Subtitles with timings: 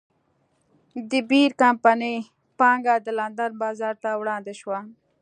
[1.09, 2.17] د بیر کمپنۍ
[2.59, 4.79] پانګه د لندن بازار ته وړاندې شوه.